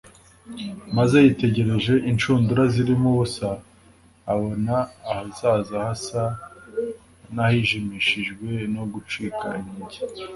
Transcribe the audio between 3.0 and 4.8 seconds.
ubusa abona